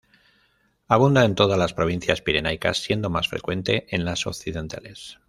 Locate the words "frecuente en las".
3.27-4.25